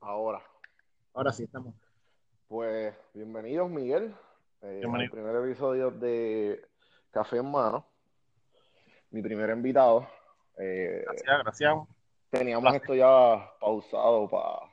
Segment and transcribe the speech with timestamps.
[0.00, 0.42] Ahora.
[1.14, 1.72] Ahora sí, estamos.
[2.48, 4.12] Pues bienvenidos, Miguel.
[4.62, 5.12] Eh, Bienvenido.
[5.12, 6.66] primer episodio de
[7.12, 7.86] Café en Mano.
[9.10, 10.08] Mi primer invitado.
[10.58, 11.74] Eh, Gracias, gracias.
[12.30, 14.68] teníamos esto ya pausado para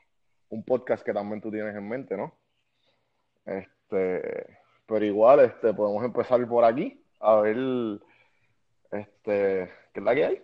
[0.50, 2.34] un podcast que también tú tienes en mente, ¿no?
[3.46, 4.57] Este,
[4.88, 7.57] pero igual, este, podemos empezar por aquí a ver,
[8.92, 10.44] este, ¿qué es la que hay?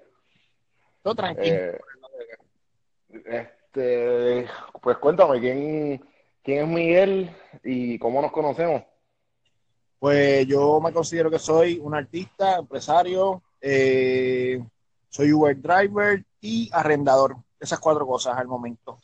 [1.01, 1.55] Todo tranquilo.
[1.55, 1.79] Eh,
[3.73, 4.47] este,
[4.81, 6.03] pues cuéntame, ¿quién,
[6.43, 8.83] quién es Miguel y cómo nos conocemos?
[9.99, 14.59] Pues yo me considero que soy un artista, empresario, eh,
[15.09, 17.37] soy Uber driver y arrendador.
[17.59, 18.99] Esas cuatro cosas al momento.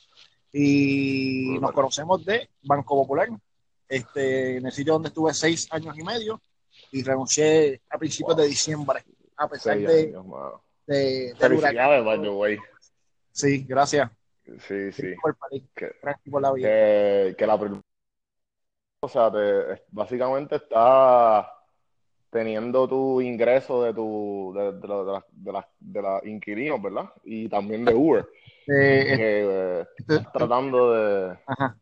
[0.52, 3.30] Y nos conocemos de Banco Popular,
[3.88, 6.42] este, en el sitio donde estuve seis años y medio
[6.92, 8.44] y renuncié a principios Wow.
[8.44, 9.06] de diciembre,
[9.38, 10.62] a pesar de, mano.
[10.88, 12.06] de, del Felicidades, huracán.
[12.06, 12.58] by the way.
[13.31, 14.09] Sí, gracias.
[14.60, 15.14] Sí, sí.
[15.76, 15.92] Que,
[16.40, 16.68] la vida.
[16.70, 17.82] que, que la prim-
[19.02, 21.53] o sea, te- básicamente está
[22.30, 26.81] teniendo tu ingreso de tu de, de, la- de, la- de, la- de la inquilinos,
[26.81, 27.12] ¿verdad?
[27.23, 28.28] Y también de Uber,
[28.68, 31.78] Eh, que eh, estás tratando de, ajá.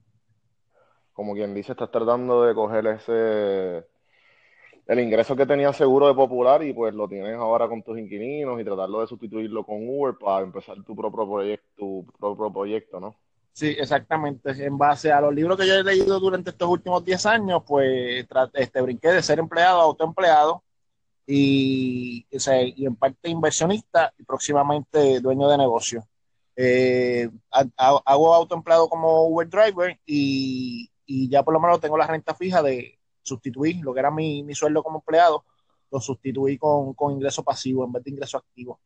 [1.14, 3.86] como quien dice, estás tratando de coger ese
[4.88, 8.60] el ingreso que tenías seguro de Popular y pues lo tienes ahora con tus inquilinos
[8.60, 13.16] y tratarlo de sustituirlo con Uber para empezar tu propio proyecto, tu propio proyecto, ¿no?
[13.54, 14.52] Sí, exactamente.
[14.66, 18.26] En base a los libros que yo he leído durante estos últimos 10 años, pues
[18.54, 20.64] este, brinqué de ser empleado a autoempleado
[21.28, 26.04] y, o y en parte inversionista y próximamente dueño de negocio.
[26.56, 31.98] Eh, ha- ha- hago autoempleado como Uber driver y, y ya por lo menos tengo
[31.98, 32.95] la renta fija de
[33.26, 35.44] sustituir lo que era mi, mi sueldo como empleado,
[35.92, 38.80] lo sustituí con, con ingreso pasivo en vez de ingreso activo.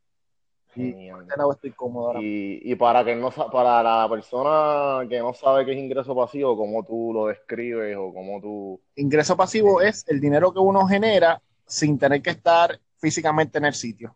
[0.76, 1.10] Y
[1.52, 6.16] estoy cómodo y para que no para la persona que no sabe qué es ingreso
[6.16, 8.80] pasivo, ¿cómo tú lo describes o cómo tú...
[8.96, 13.74] Ingreso pasivo es el dinero que uno genera sin tener que estar físicamente en el
[13.74, 14.16] sitio.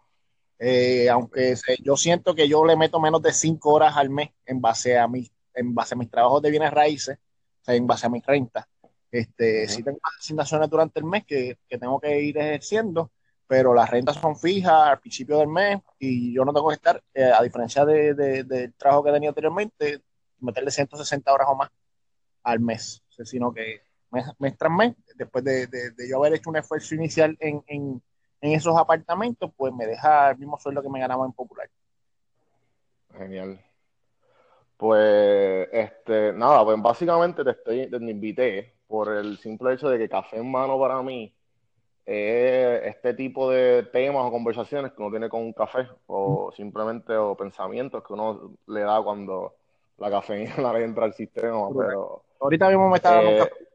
[0.59, 4.29] Eh, aunque se- yo siento que yo le meto menos de cinco horas al mes
[4.45, 7.87] en base a mis, en base a mis trabajos de bienes raíces, o sea, en
[7.87, 8.65] base a mis rentas.
[9.13, 9.73] Este, Ujú.
[9.73, 13.11] sí tengo asignaciones durante el mes que, que tengo que ir ejerciendo,
[13.45, 16.99] pero las rentas son fijas al principio del mes y yo no tengo que estar,
[17.13, 20.01] eh, a diferencia de- de- del trabajo que tenía anteriormente,
[20.39, 21.69] meterle 160 horas o más
[22.41, 26.17] al mes, O sea, sino que mes, mes tras mes, después de, de- de yo
[26.17, 28.01] haber hecho un esfuerzo inicial en, en-
[28.41, 31.69] en esos apartamentos, pues me deja el mismo sueldo que me ganaba en Popular.
[33.15, 33.63] Genial.
[34.75, 40.09] Pues, este, nada, pues básicamente te estoy, te invité por el simple hecho de que
[40.09, 41.33] Café en Mano para mí
[42.05, 47.15] es este tipo de temas o conversaciones que uno tiene con un café o simplemente
[47.15, 49.55] o pensamientos que uno le da cuando
[49.97, 52.23] la cafeína le entra al sistema, pero...
[52.41, 53.67] Ahorita mismo me está dando un Eh, café.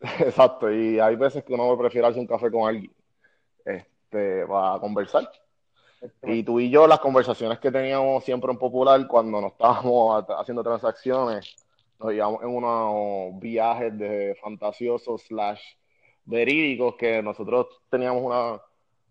[0.28, 2.92] exacto, y hay veces que uno prefiere hacer un café con alguien,
[3.64, 5.30] este, para conversar.
[6.22, 10.34] Y tú y yo, las conversaciones que teníamos siempre en Popular cuando nos estábamos ha-
[10.40, 11.56] haciendo transacciones,
[11.98, 15.60] nos íbamos en unos viajes de fantasiosos slash
[16.24, 18.60] verídicos que nosotros teníamos una,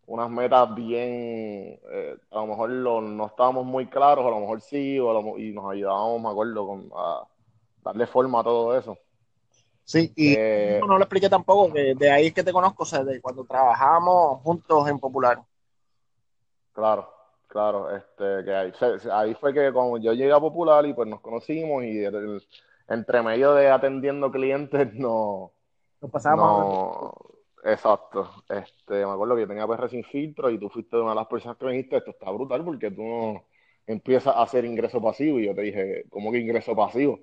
[0.06, 4.62] unas metas bien, eh, a lo mejor lo- no estábamos muy claros, a lo mejor
[4.62, 7.28] sí, o lo y nos ayudábamos, me acuerdo, con, a
[7.84, 8.97] darle forma a todo eso.
[9.84, 12.86] Sí, y Eh, no lo expliqué tampoco, que de ahí es que te conozco, o
[12.86, 15.42] sea, de cuando trabajamos juntos en Popular.
[16.74, 17.12] Claro,
[17.47, 18.72] claro, este, que ahí,
[19.12, 22.42] ahí fue que cuando yo llegué a Popular y pues nos conocimos y el-
[22.90, 25.53] entre medio de atendiendo clientes no,
[26.02, 26.80] Nos pasábamos.
[27.00, 27.14] no,
[27.64, 31.16] exacto, este, me acuerdo que yo tenía PR sin filtro y tú fuiste una de
[31.16, 33.46] las personas que me dijiste, esto está brutal porque tú no
[33.88, 37.20] empiezas a hacer ingreso pasivo y yo te dije, ¿cómo que ingreso pasivo?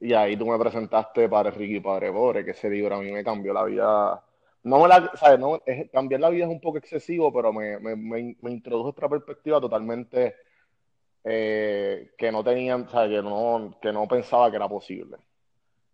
[0.00, 3.12] Y ahí tú me presentaste Padre Rico y Padre Pobre, que ese libro a mí
[3.12, 4.24] me cambió la vida.
[4.64, 5.38] No me la, ¿sabes?
[5.38, 8.88] No, es- cambiar la vida es un poco excesivo, pero me, me, me, me introdujo
[8.90, 10.34] otra perspectiva totalmente
[11.24, 13.10] eh, que no tenían, ¿sabes?
[13.10, 15.18] Que no, que no pensaba que era posible.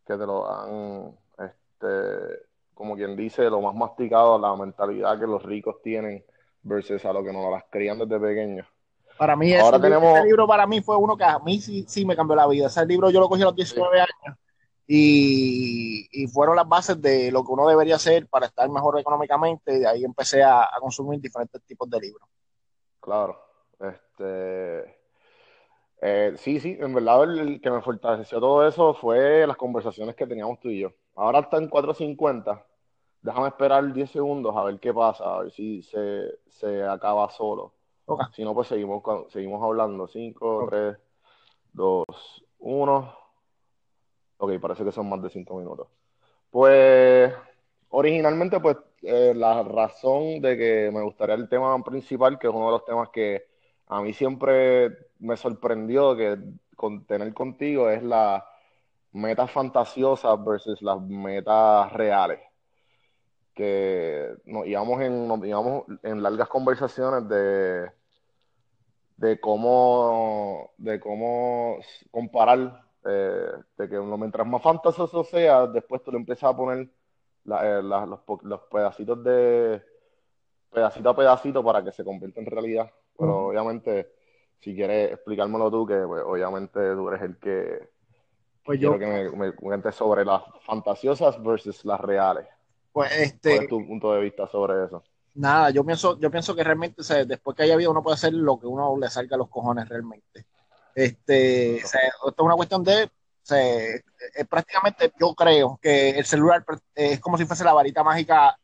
[0.07, 5.43] Que te lo dan, este, como quien dice, lo más masticado la mentalidad que los
[5.43, 6.25] ricos tienen
[6.63, 8.67] versus a lo que nos las crían desde pequeños.
[9.19, 11.61] Para mí, ese, Ahora libro, tenemos- ese libro para mí fue uno que a mí
[11.61, 12.67] sí, sí me cambió la vida.
[12.69, 14.39] Ese libro yo lo cogí a los 19 años
[14.87, 19.75] y, y fueron las bases de lo que uno debería hacer para estar mejor económicamente
[19.75, 22.29] y de ahí empecé a, a consumir diferentes tipos de libros.
[23.01, 23.39] Claro,
[23.81, 24.98] este,
[26.01, 30.15] eh, sí, sí, en verdad el, el que me fortaleció todo eso fue las conversaciones
[30.15, 30.93] que teníamos tú y yo.
[31.15, 32.63] Ahora está en 4.50,
[33.23, 37.75] déjame esperar 10 segundos a ver qué pasa, a ver si se, se acaba solo.
[38.07, 38.23] Ok.
[38.33, 40.07] Si no, pues seguimos, seguimos hablando.
[40.07, 40.71] 5, Ok.
[40.71, 40.97] 3,
[41.73, 42.05] 2,
[42.61, 43.15] 1.
[44.39, 45.89] Ok, parece que son más de 5 minutos.
[46.51, 47.35] Pues
[47.91, 52.67] originalmente, pues eh, la razón de que me gustaría el tema principal, que es uno
[52.67, 53.47] de los temas que
[53.89, 56.39] a mí siempre me sorprendió que
[56.77, 58.47] con, tener contigo, es la
[59.13, 62.41] metas fantasiosas versus las metas reales.
[63.55, 67.91] Que nos íbamos en, nos íbamos en largas conversaciones de,
[69.17, 71.79] de cómo, de cómo
[72.11, 76.89] comparar, eh, de que mientras más fantasioso sea, después tú le empiezas a poner
[77.47, 79.83] eh, los, los, pedacitos de
[80.71, 82.91] pedacito a pedacito para que se convierta en realidad.
[83.19, 84.13] Pero obviamente,
[84.61, 87.89] si quieres explicármelo tú, que pues, obviamente tú eres el que
[88.65, 92.47] pues quiero que me, cuentes sobre las fantasiosas versus las reales.
[92.93, 93.51] Pues este.
[93.51, 95.03] ¿Cuál es tu punto de vista sobre eso?
[95.35, 98.59] Nada, yo pienso, yo pienso que realmente después que haya habido uno puede hacer lo
[98.59, 100.47] que uno le salga a los cojones realmente.
[100.95, 103.09] Este, esto es una cuestión de
[103.55, 106.65] es prácticamente, yo creo que el celular
[106.95, 108.59] es como si fuese la varita mágica,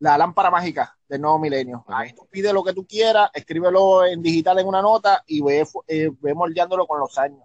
[0.00, 1.84] la lámpara mágica del nuevo milenio.
[1.88, 5.66] Ahí tú pides lo que tú quieras, escríbelo en digital en una nota y ve,
[5.86, 7.42] eh, ve moldeándolo con los años.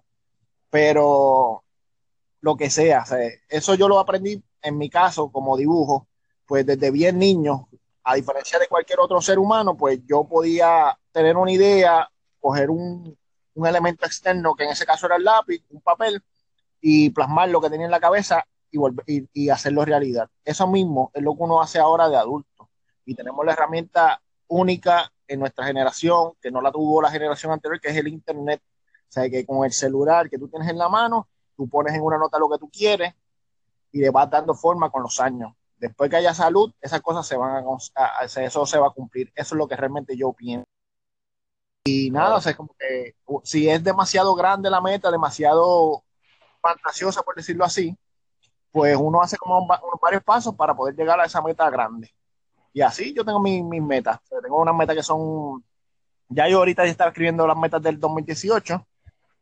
[0.69, 1.63] Pero
[2.41, 3.03] lo que sea,
[3.49, 6.07] eso yo lo aprendí en mi caso como dibujo,
[6.45, 7.67] pues desde bien niño,
[8.03, 12.09] a diferencia de cualquier otro ser humano, pues yo podía tener una idea,
[12.39, 13.17] coger un,
[13.55, 16.23] un elemento externo, que en ese caso era el lápiz, un papel,
[16.79, 20.29] y plasmar lo que tenía en la cabeza y, volver, y, hacerlo realidad.
[20.43, 22.69] Eso mismo es lo que uno hace ahora de adulto.
[23.05, 27.79] Y tenemos la herramienta única en nuestra generación, que no la tuvo la generación anterior,
[27.79, 28.61] que es el Internet.
[29.09, 32.01] O sea, que con el celular que tú tienes en la mano, tú pones en
[32.01, 33.13] una nota lo que tú quieres
[33.91, 35.53] y le vas dando forma con los años.
[35.77, 37.65] Después que haya salud, esas cosas se van
[37.95, 39.31] a, eso se va a cumplir.
[39.35, 40.65] Eso es lo que realmente yo pienso.
[41.87, 46.03] Y nada, o sea, como que si es demasiado grande la meta, demasiado
[46.59, 47.95] fantasiosa, por decirlo así,
[48.75, 49.65] pues uno hace como
[50.01, 52.13] varios pasos para poder llegar a esa meta grande.
[52.73, 54.19] Y así yo tengo mis, metas.
[54.43, 55.63] tengo unas metas que son,
[56.27, 58.85] ya yo ahorita ya estaba escribiendo las metas del 2018.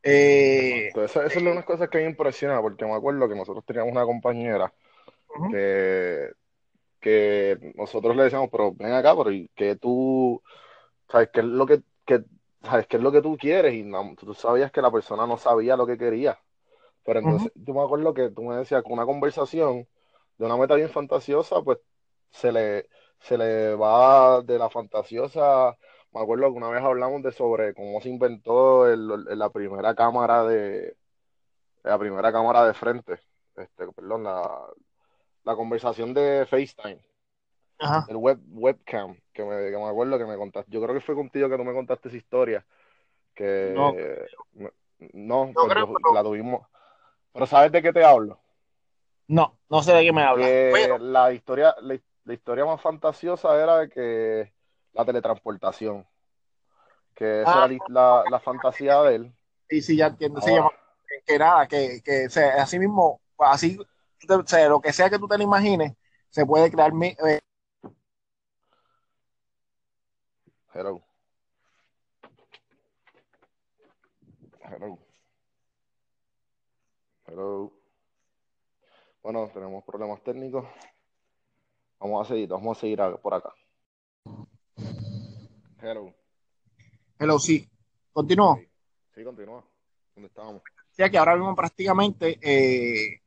[0.04, 3.64] Eh, esa, es una de las cosas que me impresiona, porque me acuerdo que nosotros
[3.64, 4.72] teníamos una compañera
[5.50, 6.30] que,
[7.00, 10.40] que nosotros le decíamos, pero ven acá, pero que tú,
[11.10, 11.82] ¿sabes qué es lo que,
[12.62, 13.74] sabes qué es lo que tú quieres?
[13.74, 13.84] Y
[14.14, 16.38] tú sabías que la persona no sabía lo que quería.
[17.04, 19.86] Pero entonces, yo me acuerdo que tú me decías que una conversación
[20.38, 21.78] de una meta bien fantasiosa, pues
[22.30, 22.88] se le,
[23.20, 25.76] se le va de la fantasiosa.
[26.12, 30.96] Me acuerdo que una vez hablamos de sobre cómo se inventó la primera cámara de
[31.82, 33.20] la primera cámara de frente.
[33.56, 34.66] Este, perdón, la,
[35.44, 37.00] la conversación de FaceTime.
[38.08, 40.70] El web, webcam, que me, que me acuerdo que me contaste.
[40.70, 42.66] Yo creo que fue contigo que tú me contaste esa historia.
[43.34, 43.92] Que no,
[45.12, 46.62] no, pues la tuvimos
[47.34, 48.40] pero ¿sabes de qué te hablo?
[49.26, 50.48] No, no sé de qué me hablas.
[51.00, 54.52] La historia, la, historia más fantasiosa era de que
[54.92, 56.06] la teletransportación.
[57.12, 58.24] Que esa era ah.
[58.30, 59.34] la, fantasía de él.
[59.68, 60.40] Sí, sí, ya entiendo.
[60.40, 60.52] Sí,
[61.26, 62.28] que nada, que, que
[62.58, 63.78] así mismo, así,
[64.68, 65.92] lo que sea que tú te lo imagines,
[66.30, 66.92] se puede crear.
[66.92, 67.40] Mi, eh.
[70.72, 71.02] Hello.
[74.60, 75.03] Hello.
[77.34, 77.72] Hello.
[79.20, 80.64] Bueno, tenemos problemas técnicos.
[81.98, 83.52] Vamos a seguir, vamos a seguir por acá.
[85.82, 86.14] Hello.
[87.18, 87.68] Hello, sí.
[88.12, 88.60] Continúo.
[89.12, 89.64] Sí, continúa.
[90.14, 90.62] ¿Dónde estábamos?
[90.92, 93.20] Sea que ahora mismo prácticamente eh,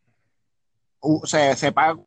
[1.25, 1.99] se, paga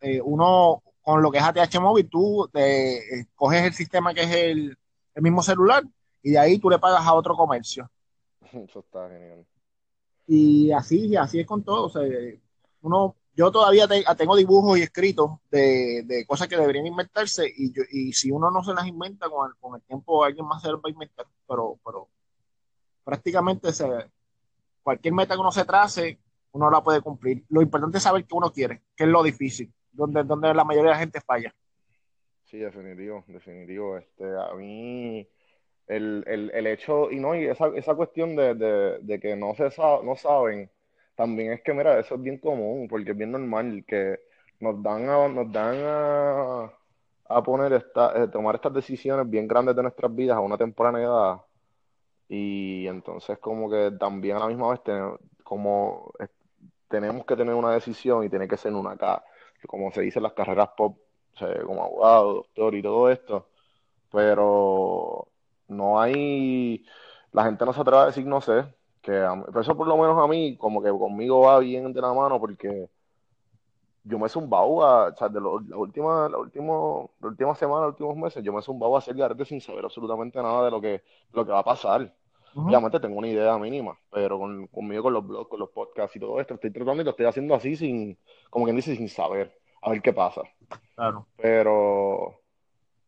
[0.00, 4.30] eh, uno con lo que es ATH móvil, tú eh, coges el sistema que es
[4.30, 4.78] el,
[5.12, 5.82] el mismo celular
[6.22, 7.90] y de ahí tú le pagas a otro comercio.
[8.52, 9.44] Eso está genial.
[10.26, 11.86] Y así, así es con todo.
[11.86, 12.02] O sea,
[12.82, 18.12] uno, yo todavía tengo dibujos y escritos de, cosas que deberían inventarse y, yo, y
[18.12, 20.76] si uno no se las inventa con el, con el tiempo, alguien más se las
[20.76, 21.26] va a inventar.
[21.46, 22.08] Pero, pero
[23.04, 23.68] prácticamente
[24.82, 26.18] cualquier meta que uno se trace,
[26.52, 27.44] uno la puede cumplir.
[27.48, 30.90] Lo importante es saber qué uno quiere, qué es lo difícil, donde, donde la mayoría
[30.90, 31.54] de la gente falla.
[32.44, 33.96] Sí, definitivo, definitivo.
[33.96, 35.26] Este, a mí
[35.86, 39.70] el, el, el hecho, y no, y esa, esa cuestión de, de, que no se
[39.78, 40.70] no saben,
[41.14, 44.20] también es que, mira, eso es bien común, porque es bien normal que
[44.60, 45.76] nos dan a, nos dan
[47.28, 51.02] a, poner esta, eh, tomar estas decisiones bien grandes de nuestras vidas a una temprana
[51.02, 51.40] edad,
[52.28, 56.12] y entonces como que también a la misma vez tenemos, como
[56.88, 59.22] tenemos que tener una decisión y tiene que ser una acá,
[59.66, 60.98] como se dice en las carreras pop,
[61.66, 63.48] como abogado, doctor y todo esto,
[64.10, 65.28] pero
[65.68, 66.84] no hay,
[67.32, 68.64] la gente no se atreve a decir no sé,
[69.02, 69.26] que
[69.60, 72.88] eso por lo menos a mí, como que conmigo va bien de la mano porque
[74.04, 77.86] yo me he zumbado a, o sea, de la última, la última, la última semana,
[77.86, 80.70] los últimos meses, yo me he zumbado a hacer garete sin saber absolutamente nada de
[80.70, 81.02] lo que,
[81.32, 82.14] lo que va a pasar.
[82.56, 86.20] Obviamente tengo una idea mínima, pero con, conmigo con los blogs, con los podcasts y
[86.20, 88.16] todo esto, estoy tratando y lo estoy haciendo así sin,
[88.48, 90.42] como quien dice, sin saber, a ver qué pasa.
[90.94, 91.26] Claro.
[91.36, 92.40] Pero,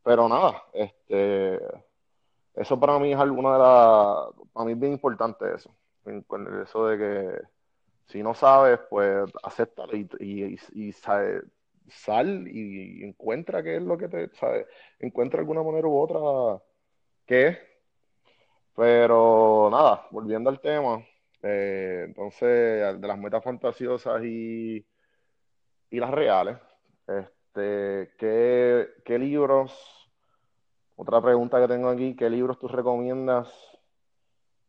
[0.02, 1.60] pero nada, este,
[2.56, 5.74] eso para mí es alguna de las, para mí es bien importante eso,
[6.62, 7.40] eso de que
[8.06, 14.08] si no sabes, pues acéptalo y, y, y, sal y encuentra qué es lo que
[14.08, 14.66] te, ¿sabes?
[14.98, 16.62] Encuentra alguna manera u otra
[17.26, 17.58] que es
[18.76, 21.02] pero nada, volviendo al tema,
[21.42, 24.86] eh, entonces, de las metas fantasiosas y,
[25.90, 26.58] y las reales,
[27.06, 30.05] este, ¿qué, ¿qué, libros,
[30.96, 33.48] otra pregunta que tengo aquí, ¿qué libros tú recomiendas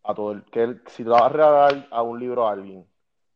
[0.03, 2.85] a todo el, que si te vas a regalar a un libro a alguien,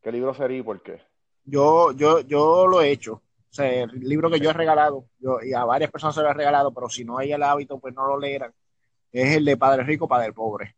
[0.01, 1.01] qué libro sería y por qué?
[1.43, 3.13] Yo, yo, yo lo he hecho.
[3.13, 6.29] O sea, el libro que yo he regalado, yo, y a varias personas se lo
[6.29, 8.53] he regalado, pero si no hay el hábito, pues no lo leerán
[9.12, 10.75] es el de Padre Rico, Padre Pobre.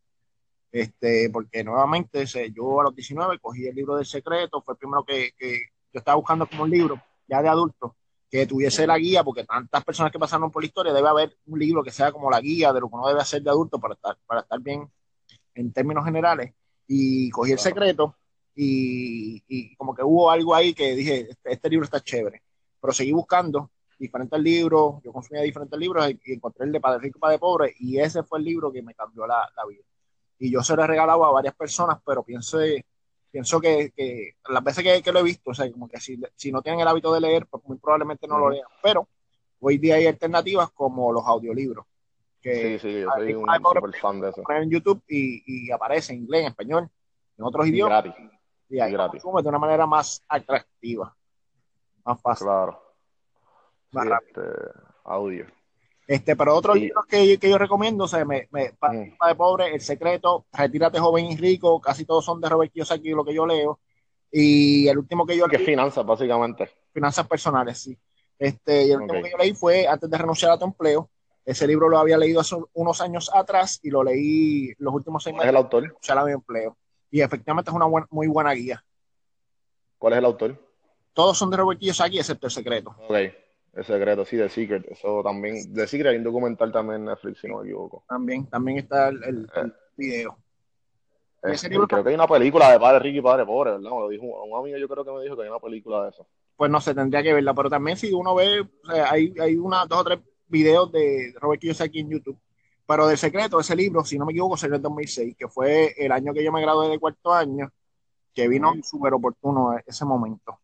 [0.71, 5.03] Este, porque nuevamente yo a los 19 cogí el libro del secreto, fue el primero
[5.05, 5.31] que,
[5.93, 7.95] yo estaba buscando como un libro, ya de adulto,
[8.33, 11.59] que tuviese la guía, porque tantas personas que pasaron por la historia, debe haber un
[11.59, 13.93] libro que sea como la guía de lo que uno debe hacer de adulto para
[13.93, 14.89] estar, para estar bien
[15.53, 16.51] en términos generales.
[16.87, 18.15] Y cogí el secreto
[18.55, 22.41] y, como que hubo algo ahí que dije, este, este libro está chévere,
[22.81, 27.19] pero seguí buscando diferentes libros, yo consumía diferentes libros y encontré el de Padre Rico,
[27.19, 29.83] Padre Pobre y ese fue el libro que me cambió la, vida.
[30.39, 32.57] Y yo se lo he regalado a varias personas, pero pienso,
[33.33, 36.21] pienso que, que las veces que, que, lo he visto, o sea, como que si,
[36.35, 38.67] si no tienen el hábito de leer, pues muy probablemente no lo lean.
[38.83, 39.07] Pero
[39.59, 41.83] hoy día hay alternativas como los audiolibros.
[42.39, 44.43] Que sí, sí, yo soy un super fan de eso.
[44.49, 46.89] En YouTube y, y, aparece en inglés, en español,
[47.35, 48.03] en otros idiomas.
[48.03, 48.31] Gratis.
[48.69, 49.23] Y ahí gratis.
[49.23, 51.15] de una manera más atractiva,
[52.05, 52.45] más fácil.
[52.45, 52.79] Claro.
[53.93, 54.41] Este,
[55.05, 55.47] audio.
[56.05, 59.27] Este, pero otros libros que, que, yo recomiendo, o sea, me, me mm.
[59.27, 63.23] de Pobre, El Secreto, Retírate Joven y Rico, casi todos son de Robert Kiyosaki, lo
[63.23, 63.79] que yo leo.
[64.31, 65.57] Y el último que yo leí.
[65.57, 66.69] Que finanzas, básicamente.
[66.91, 67.97] Finanzas personales, sí.
[68.37, 71.09] Este, y el último que yo leí fue Antes de renunciar a tu empleo.
[71.45, 75.35] Ese libro lo había leído hace unos años atrás y lo leí los últimos seis
[75.35, 75.43] meses.
[75.43, 75.83] ¿Cuál es el autor?
[75.83, 76.77] Renunciar a mi empleo.
[77.11, 78.83] Y efectivamente es una muy buena guía.
[79.97, 80.57] ¿Cuál es el autor?
[81.13, 82.95] Todos son de Robert Kiyosaki, excepto El Secreto.
[83.07, 83.15] Ok.
[83.73, 84.85] El secreto, sí, de Secret.
[84.87, 88.03] Eso también, de Secret hay un documental también en Netflix, si no me equivoco.
[88.07, 89.71] También, también está el, el, eh.
[89.97, 90.37] video.
[91.41, 93.89] creo que hay una película de Padre Rico y Padre Pobre, ¿verdad?
[93.89, 96.09] Me lo dijo un amigo, yo creo que me dijo que hay una película de
[96.11, 96.27] eso.
[96.55, 99.55] Pues no sé, tendría que verla, pero también si uno ve, o sea, hay, hay
[99.55, 102.37] una, dos o tres videos de Robert Kiyosaki en YouTube.
[102.85, 106.11] Pero de secreto, ese libro, si no me equivoco, salió en 2006, que fue el
[106.11, 107.71] año que yo me gradué de cuarto año,
[108.35, 110.59] que vino súper oportuno ese momento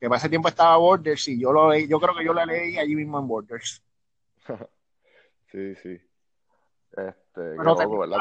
[0.00, 2.78] que para ese tiempo estaba Borders y yo lo yo creo que yo la leí
[2.78, 3.82] allí mismo en Borders.
[5.52, 6.00] sí, sí.
[6.90, 8.18] Este, Pero ¿verdad?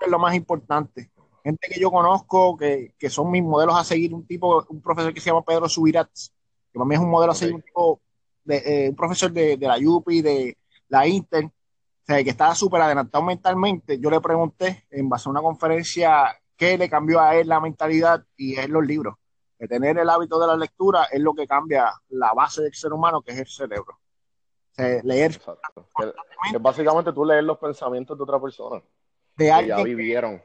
[0.00, 1.10] Es lo más importante.
[1.44, 5.12] Gente que yo conozco, que, que, son mis modelos a seguir, un tipo, un profesor
[5.12, 6.32] que se llama Pedro Subirats,
[6.72, 8.00] que para mí es un modelo a seguir, un tipo,
[8.42, 10.58] de, eh, un profesor de, de la UPI, de
[10.88, 11.50] la Inter, o
[12.06, 14.00] sea, que estaba súper adelantado mentalmente.
[14.00, 18.24] Yo le pregunté, en base a una conferencia, qué le cambió a él la mentalidad
[18.36, 19.16] y es los libros
[19.68, 23.22] tener el hábito de la lectura es lo que cambia la base del ser humano,
[23.22, 23.98] que es el cerebro.
[24.76, 25.40] leer.
[26.50, 28.82] Que, básicamente tú lees los pensamientos de otra persona.
[29.36, 30.42] De que ya vivieron.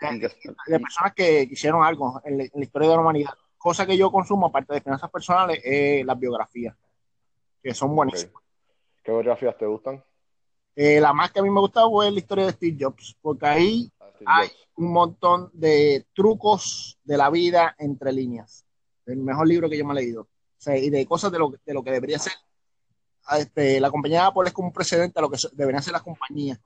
[0.00, 3.34] De, personas que hicieron algo en la, historia de la humanidad.
[3.56, 6.74] Cosa que yo consumo, aparte de finanzas personales, es las biografías,
[7.62, 8.42] que son buenísimas.
[9.02, 10.02] ¿Qué biografías te gustan?
[10.74, 13.46] Eh, la más que a mí me gustaba fue la historia de Steve Jobs, porque
[13.46, 13.92] ahí
[14.26, 18.64] hay un montón de trucos de la vida entre líneas.
[19.06, 20.28] El mejor libro que yo me he leído.
[20.66, 22.32] y de cosas de lo, de lo que debería ser.
[23.38, 26.60] Este, la compañía Apple es como un precedente a lo que deberían ser las compañías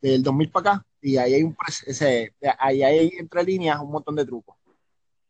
[0.00, 0.86] del 2000 para acá.
[1.00, 4.56] Y ahí hay, un ese, ahí hay entre líneas un montón de trucos.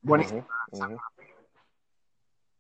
[0.01, 0.47] Buenísimo.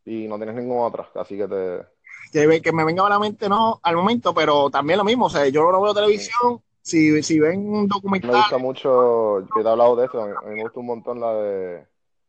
[0.04, 1.96] Y no tienes ninguna otra, así que te...
[2.32, 5.26] Que, que me venga a la mente, no, al momento, pero también lo mismo.
[5.26, 8.30] O sea, yo no veo televisión, si, si ven un documental.
[8.30, 11.18] Me gusta mucho, que te he hablado de eso, a mí, me gusta un montón
[11.18, 11.86] la de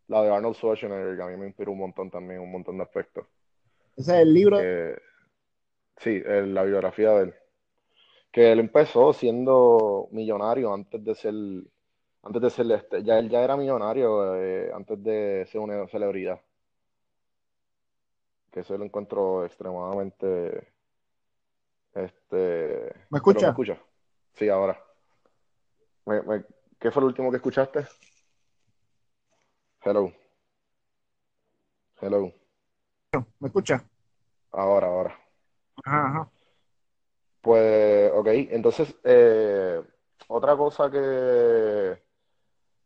[0.07, 2.83] la de Arnold Schwarzenegger, que a mí me inspiró un montón también, un montón de
[2.83, 3.27] aspectos.
[3.95, 4.57] Ese es el libro.
[5.97, 7.35] sí, la biografía de él.
[8.31, 11.35] Que él empezó siendo millonario antes de ser,
[12.23, 16.41] antes de ser este, ya él ya era millonario eh, antes de ser una celebridad.
[18.51, 20.67] Que eso lo encuentro extremadamente,
[21.93, 22.91] este.
[23.09, 23.47] ¿Me escucha?
[23.47, 23.79] ¿Me escucha?
[24.37, 24.79] Sí, ahora.
[26.79, 27.87] ¿Qué fue lo último que escuchaste?
[29.83, 30.13] Hello.
[31.99, 32.31] Hello.
[33.39, 33.83] ¿Me escucha?
[34.51, 35.19] Ahora, ahora.
[35.83, 36.31] Ajá, ajá.
[37.41, 39.81] Pues, ok, entonces, eh,
[40.27, 41.99] otra cosa que,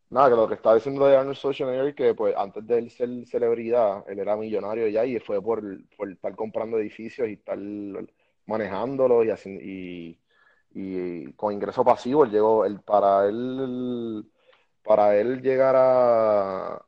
[0.10, 3.10] nada, que lo que estaba diciendo de Arnold Schwarzenegger, que pues antes de él ser
[3.26, 5.62] celebridad, él era millonario ya y fue por,
[5.98, 7.58] por estar comprando edificios y estar
[8.46, 10.20] manejándolos y, así, y,
[10.74, 14.30] y con ingreso pasivo, él llegó, él, para él,
[14.84, 16.86] para él llegar a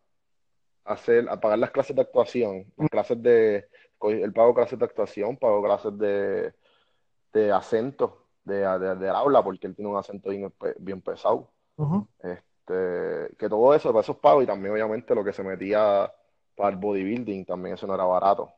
[0.85, 3.67] hacer, a pagar las clases de actuación, las clases de,
[4.01, 6.53] él pagó clases de actuación, pagó clases de,
[7.33, 11.49] de acento de, de, del habla, porque él tiene un acento bien, bien pesado.
[12.19, 16.11] Este, que todo eso, para esos pagos y también obviamente lo que se metía
[16.55, 18.53] para el bodybuilding, también eso no era barato.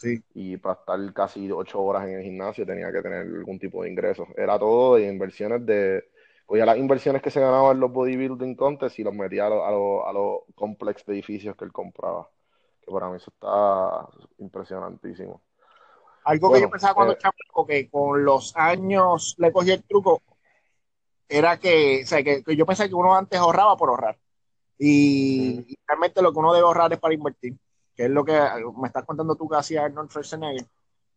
[0.00, 0.22] Sí.
[0.32, 3.90] Y para estar casi ocho horas en el gimnasio tenía que tener algún tipo de
[3.90, 4.26] ingresos.
[4.34, 6.02] Era todo de inversiones de,
[6.46, 9.62] cogía las inversiones que se ganaban en los bodybuilding contests y los metía a los
[9.62, 12.30] a lo, a lo complex de edificios que él compraba.
[12.80, 15.42] Que para mí eso está impresionantísimo.
[16.24, 20.22] Algo que yo pensaba cuando eh, chamaco, que con los años le cogí el truco,
[21.28, 24.18] era que, o sea, que, que yo pensaba que uno antes ahorraba por ahorrar.
[24.78, 27.54] Y realmente lo que uno debe ahorrar es para invertir,
[28.00, 28.32] que es lo que
[28.80, 30.64] me estás contando tú que hacía Arnold Schwarzenegger,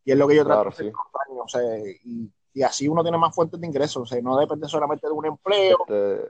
[0.03, 0.91] y es lo que yo trato Claro, de hacer sí.
[1.29, 4.37] años, o sea, y, y así uno tiene más fuentes de ingresos, o sea, no
[4.37, 5.77] depende solamente de un empleo.
[5.79, 6.27] Este,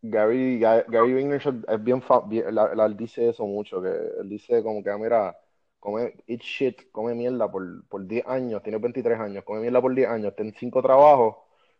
[0.00, 3.88] Gary, Ga- Gary Vaynerchuk es bien, bien- la- dice eso mucho, que
[4.20, 5.36] él dice como que, ah, mira,
[5.80, 9.94] come, eat shit, come mierda por, por 10 años, tienes 23 años, come mierda por
[9.94, 11.36] 10 años, ten 5 trabajos,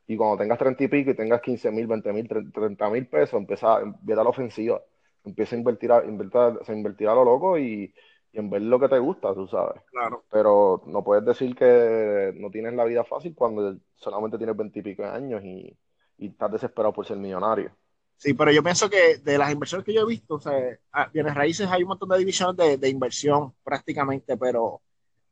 [0.06, 3.40] y cuando tengas 30 y pico y tengas 15 mil, 20 mil, 30 mil pesos,
[3.40, 4.82] empieza, empieza la ofensiva,
[5.24, 7.94] empieza a invertir a, invertir a, invertir a lo loco y,
[8.32, 9.82] y en ver lo que te gusta, tú sabes.
[9.90, 10.24] Claro.
[10.30, 14.82] Pero no puedes decir que no tienes la vida fácil cuando solamente tienes 20 y
[14.82, 15.76] pico de años y,
[16.18, 17.70] y estás desesperado por ser millonario.
[18.16, 20.52] Sí, pero yo pienso que de las inversiones que yo he visto, o sea,
[20.92, 24.80] a bienes raíces hay un montón de divisiones de, de inversión prácticamente, pero,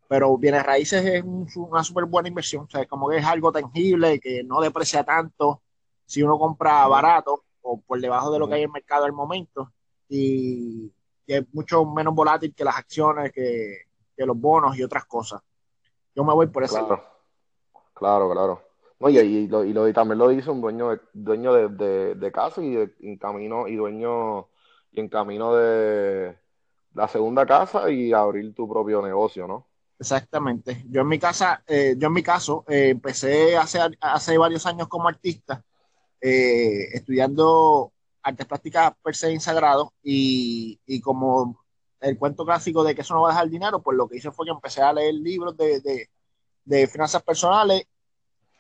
[0.09, 3.53] pero bienes raíces es un- una súper buena inversión, o sea, como que es algo
[3.53, 5.63] tangible, que no deprecia tanto
[6.07, 9.13] si uno compra barato o por debajo de lo que hay en el mercado al
[9.13, 9.73] momento,
[10.13, 10.93] y,
[11.27, 13.77] es mucho menos volátil que las acciones, que,
[14.17, 15.41] que los bonos y otras cosas.
[16.15, 16.75] Yo me voy por ese.
[16.75, 17.05] Claro,
[17.95, 18.63] claro, claro.
[19.01, 21.69] No, y, y, lo, y, lo- y también lo dice un dueño de, dueño de,
[21.69, 24.49] de, de casa y de- en camino, y dueño,
[24.93, 26.37] y en camino de
[26.95, 29.67] la segunda casa y abrir tu propio negocio, ¿no?
[29.99, 30.85] Exactamente.
[30.89, 34.89] Yo en mi casa, eh, yo en mi caso, eh, empecé hace, hace varios años
[34.89, 35.65] como artista,
[36.21, 41.63] eh, estudiando artes plásticas per se en sagrado y, y como
[42.01, 44.31] el cuento clásico de que eso no va a dejar dinero, pues lo que hice
[44.33, 46.11] fue que empecé a leer libros de, de,
[46.65, 47.85] de finanzas personales,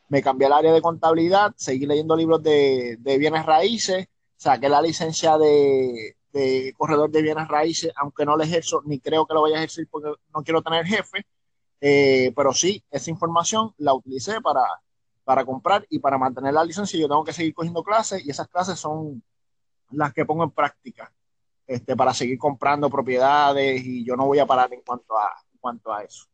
[0.09, 4.83] me cambié al área de contabilidad, seguí leyendo libros de, de bienes raíces, saqué la
[4.83, 9.42] licencia de, de corredor de bienes raíces, aunque no lo ejerzo, ni creo que lo
[9.42, 11.25] vaya a ejercer porque no quiero tener jefe,
[11.81, 14.62] eh, pero sí, esa información la utilicé para,
[15.25, 16.98] para comprar y para mantener la licencia.
[16.98, 19.22] Yo tengo que seguir cogiendo clases y esas clases son
[19.92, 21.12] las que pongo en práctica
[21.66, 25.59] este, para seguir comprando propiedades y yo no voy a parar en cuanto a, en
[25.59, 26.26] cuanto a eso.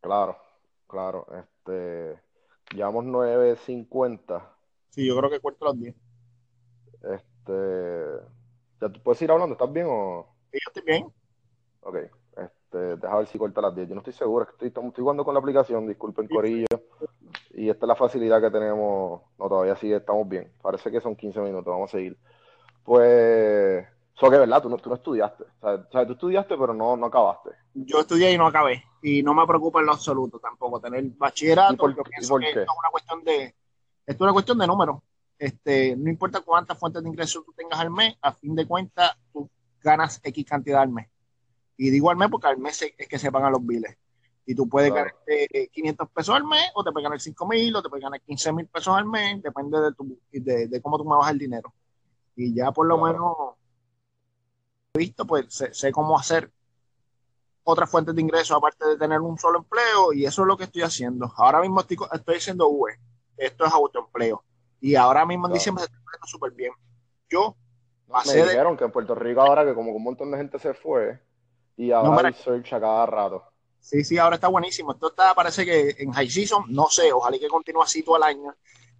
[0.00, 0.36] Claro,
[0.86, 1.26] claro.
[1.34, 2.20] Este,
[2.74, 4.42] llevamos 9.50.
[4.90, 5.94] Sí, yo creo que cuento los 10.
[7.02, 8.26] Este,
[8.80, 9.54] ¿ya tú puedes ir hablando?
[9.54, 10.34] ¿Estás bien o...?
[10.52, 11.06] Sí, yo estoy bien.
[11.80, 11.96] Ok,
[12.36, 13.88] este, deja ver si corta las 10.
[13.88, 16.66] Yo no estoy seguro, estoy, estoy jugando con la aplicación, disculpen, Corillo.
[17.56, 19.22] Y esta es la facilidad que tenemos.
[19.38, 20.52] No, todavía sí estamos bien.
[20.60, 22.18] Parece que son 15 minutos, vamos a seguir.
[22.82, 23.86] Pues,
[24.16, 25.44] eso que verdad, tú no, tú no estudiaste.
[25.60, 27.50] O sea, tú estudiaste, pero no, no acabaste.
[27.74, 28.84] Yo estudié y no acabé.
[29.02, 31.76] Y no me preocupa en lo absoluto tampoco tener ¿Y bachillerato.
[31.76, 32.60] por, Yo y pienso por que qué?
[32.60, 33.54] esto es una cuestión de, esto
[34.06, 34.98] es una cuestión de números.
[35.38, 39.16] Este, no importa cuántas fuentes de ingresos tú tengas al mes, a fin de cuentas
[39.32, 39.50] tú
[39.82, 41.08] ganas X cantidad al mes.
[41.76, 43.96] Y digo al mes porque al mes es que se pagan los biles.
[44.46, 47.46] Y tú puedes Claro, ganar eh, 500 pesos al mes, o te puedes ganar 5
[47.48, 50.82] mil, o te puedes ganar 15 mil pesos al mes, depende de, tu, de, de
[50.82, 51.72] cómo tú muevas el dinero.
[52.36, 53.36] Y ya por lo claro, menos
[54.94, 56.50] visto, pues sé, sé cómo hacer
[57.62, 60.64] otras fuentes de ingresos aparte de tener un solo empleo y eso es lo que
[60.64, 61.32] estoy haciendo.
[61.36, 62.92] Ahora mismo estoy, estoy haciendo UE,
[63.36, 64.44] esto es autoempleo
[64.80, 65.54] y ahora mismo en claro.
[65.54, 66.72] diciembre se está súper bien.
[67.30, 67.56] Yo
[68.22, 68.56] No, me pasé de...
[68.56, 71.22] dijeron que en Puerto Rico ahora que como un montón de gente se fue
[71.76, 73.53] y No, ahora mira, hay search a cada rato.
[73.84, 74.92] Sí, sí, ahora está buenísimo.
[74.92, 78.22] Esto está, parece que en high season, no sé, ojalá que continúe así todo el
[78.22, 78.54] año,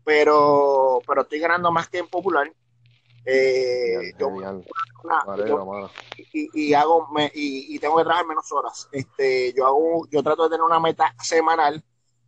[0.04, 2.52] pero, pero estoy ganando más que en popular.
[3.26, 4.64] Eh, Genial, yo, genial.
[5.02, 5.90] una- Me alegro, mano.
[6.32, 8.88] y, y hago me, y, y tengo que trabajar menos horas.
[8.92, 11.82] Este, yo hago, yo trato de tener una meta semanal.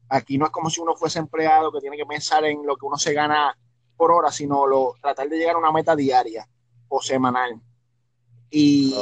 [0.08, 2.86] Aquí no es como si uno fuese empleado que tiene que pensar en lo que
[2.86, 3.56] uno se gana
[3.96, 6.48] por hora, sino lo, tratar de llegar a una meta diaria
[6.88, 7.60] o semanal.
[8.50, 8.94] Y,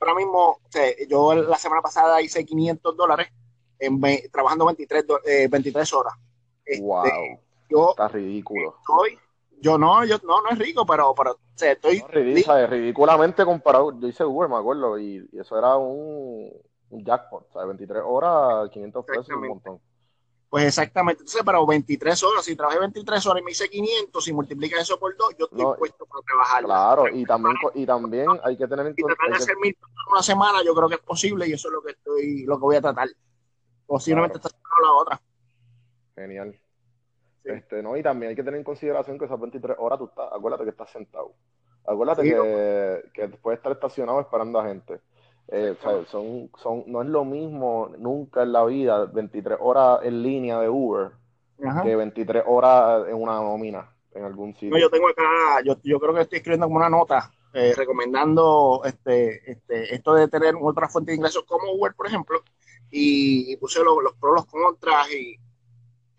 [0.00, 3.28] ahora mismo, o sea, yo la semana pasada hice 500 dólares
[3.78, 5.04] en, trabajando 23,
[5.50, 6.14] 23 eh, horas.
[6.80, 7.04] wow.
[7.04, 8.76] Este, yo, Está ridículo.
[8.80, 9.18] Estoy,
[9.60, 12.02] yo no, yo no, no es rico, pero, pero o sea, estoy.
[12.08, 13.98] ridículo, ridículamente comparado.
[13.98, 16.52] Yo hice Uber, me acuerdo, y, eso era un,
[16.90, 17.46] un jackpot.
[17.48, 19.80] O sea, 23 horas, 500 pesos, un montón.
[20.48, 24.32] Pues exactamente, entonces, pero 23 horas, si trabajé 23 horas y me hice 500, y
[24.32, 26.64] multiplica eso por dos, yo estoy puesto para trabajar.
[26.64, 29.22] Claro, y también, y también hay que tener en cuenta.
[29.26, 29.76] Si hacer mil
[30.10, 32.62] una semana, yo creo que es posible y eso es lo que estoy, lo que
[32.62, 33.08] voy a tratar.
[33.86, 34.56] Posiblemente claro.
[34.56, 35.20] está la otra.
[36.14, 36.60] Genial.
[37.42, 40.28] Este, no, y también hay que tener en consideración que esas 23 horas tú estás,
[40.32, 41.34] acuérdate que estás sentado.
[41.84, 45.00] Acuérdate que, que puedes estar estacionado esperando a gente.
[45.48, 50.58] Eh, son, son, no es lo mismo nunca en la vida 23 horas en línea
[50.60, 51.12] de Uber
[51.84, 54.76] que 23 horas en una nómina en algún sitio.
[54.76, 59.50] yo tengo acá, yo, yo creo que estoy escribiendo como una nota eh, recomendando este,
[59.50, 62.42] este, esto de tener otra fuente de ingresos como Uber, por ejemplo,
[62.90, 65.38] y, puse los, los pros, los contras y,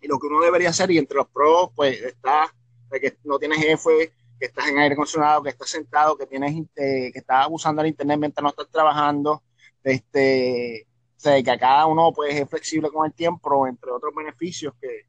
[0.00, 0.90] y, lo que uno debería hacer.
[0.90, 2.52] Y entre los pros, pues está
[2.90, 7.10] que no tienes jefe, que estás en aire acondicionado, que estás sentado, que tienes eh,
[7.12, 9.42] que estás usando el internet mientras no estás trabajando,
[9.82, 14.14] este, o sea, que a cada uno pues es flexible con el tiempo, entre otros
[14.14, 15.06] beneficios que,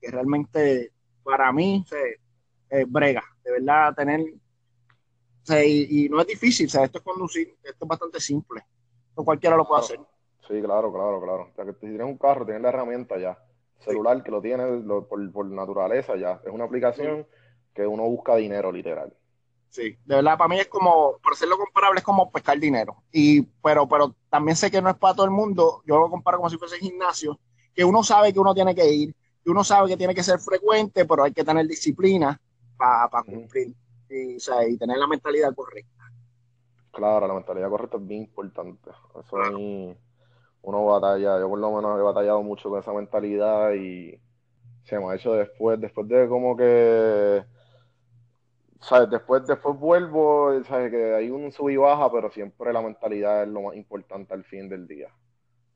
[0.00, 2.20] que realmente para mí se
[2.86, 7.56] brega, de verdad tener, o sea, y, no es difícil, o sea, esto es conducir,
[7.62, 8.64] esto es bastante simple,
[9.24, 10.00] cualquiera lo puede hacer.
[10.50, 11.48] Sí, claro, claro, claro.
[11.50, 13.38] O sea, que si tienes un carro, tienes la herramienta ya.
[13.78, 14.64] Celular que lo tiene
[15.08, 16.40] por, por, naturaleza ya.
[16.44, 17.26] Es una aplicación
[17.74, 19.12] que uno busca dinero, literal.
[19.68, 23.02] Sí, de verdad, para mí es como, para hacerlo comparable, es como pescar dinero.
[23.12, 25.82] Y, pero, pero también sé que no es para todo el mundo.
[25.86, 27.38] Yo lo comparo como si fuese gimnasio,
[27.72, 30.40] que uno sabe que uno tiene que ir, que uno sabe que tiene que ser
[30.40, 32.40] frecuente, pero hay que tener disciplina
[32.76, 33.74] para cumplir
[34.08, 36.10] y, o sea, y, tener la mentalidad correcta.
[36.90, 38.90] Claro, la mentalidad correcta es bien importante.
[38.90, 39.96] Eso es
[40.62, 44.20] uno batalla, yo por lo menos he batallado mucho con esa mentalidad y
[44.84, 47.44] se me ha hecho después, después de como que
[48.80, 49.10] ¿sabes?
[49.10, 50.90] Después, después vuelvo, ¿sabes?
[50.90, 54.44] Que hay un sub y baja, pero siempre la mentalidad es lo más importante al
[54.44, 55.08] fin del día.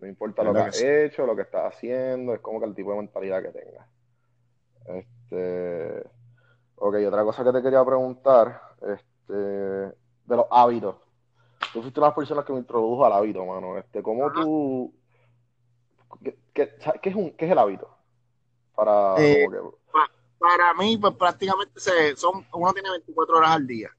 [0.00, 2.90] No importa lo que has hecho, lo que estás haciendo, es como que el tipo
[2.90, 3.88] de mentalidad que tengas.
[4.86, 6.02] Este,
[6.76, 10.96] ok, otra cosa que te quería preguntar, este, de los hábitos.
[11.72, 13.78] Tú fuiste una de las personas que me introdujo al hábito, mano.
[13.78, 14.92] Este, ¿cómo tú,
[16.52, 17.88] qué, es un, qué es el hábito?
[18.74, 19.46] Para, eh,
[20.38, 23.90] para mí, pues prácticamente se, son, uno tiene 24 horas al día.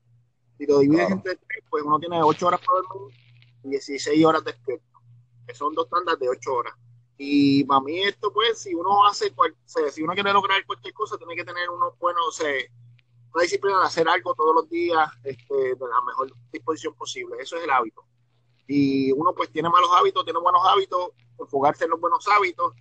[0.57, 3.15] Si lo divides entre tres, pues uno tiene 8 horas para dormir
[3.63, 5.01] y 16 horas despierto,
[5.47, 6.73] que son dos tandas de 8 horas.
[7.17, 9.33] Y para mí esto, pues, si uno hace,
[9.91, 14.07] si uno quiere lograr cualquier cosa, tiene que tener unos buenos, una disciplina de hacer
[14.07, 17.37] algo todos los días este, de la mejor disposición posible.
[17.39, 18.03] Eso es el hábito.
[18.67, 22.73] Y uno, pues, tiene malos hábitos, tiene buenos hábitos, enfocarse en los buenos hábitos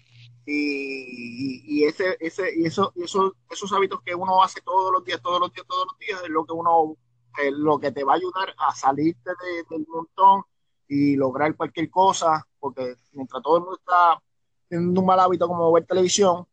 [0.47, 5.21] y, y, ese, ese, y eso, eso, esos hábitos que uno hace todos los días,
[5.23, 6.97] todos los días, todos los días, es lo que uno,
[7.43, 9.31] es lo que te va a ayudar a salirte
[9.71, 10.43] del montón
[10.89, 14.23] y lograr cualquier cosa, porque mientras todo el mundo está
[14.69, 16.47] teniendo un mal hábito como ver televisión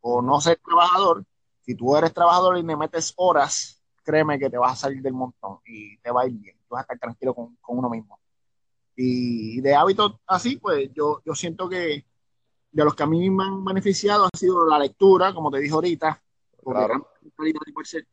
[0.00, 1.24] o no ser trabajador,
[1.60, 5.14] si tú eres trabajador y le metes horas, créeme que te vas a salir del
[5.14, 7.88] montón y te va a ir bien, tú vas a estar tranquilo con, con uno
[7.88, 8.18] mismo.
[8.94, 12.04] Y de hábitos así, pues yo, yo siento que
[12.72, 15.74] de los que a mí me han beneficiado ha sido la lectura, como te dije
[15.74, 16.22] ahorita,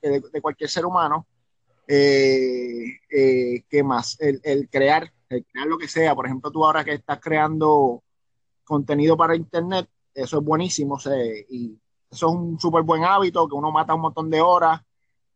[0.02, 1.26] de, cualquier ser humano.
[1.88, 4.20] Eh, eh, ¿Qué más?
[4.20, 6.14] El, crear, el crear lo que sea.
[6.14, 8.04] Por ejemplo, tú ahora que estás creando
[8.64, 11.00] contenido para internet, eso es buenísimo.
[11.50, 11.80] y
[12.12, 14.82] eso es un súper buen hábito, que uno mata un montón de horas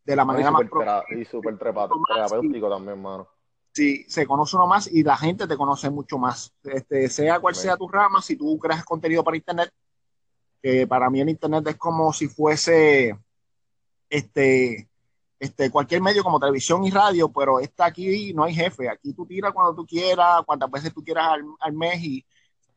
[0.04, 0.64] de la manera más...
[1.10, 3.28] Y súper terapéutico también, mano
[3.74, 6.54] si se conoce uno más y la gente te conoce mucho más.
[6.64, 9.72] Este, sea cual sea tu rama, si tú creas contenido para Internet,
[10.62, 13.18] que para mí el Internet es como si fuese
[14.10, 14.88] este,
[15.40, 18.90] este, cualquier medio como televisión y radio, pero está aquí no hay jefe.
[18.90, 21.28] Aquí tú tiras cuando tú quieras, cuantas veces tú quieras
[21.60, 22.26] al, mes y